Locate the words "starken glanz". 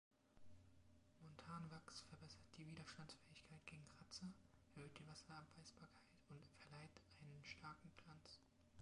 7.45-8.39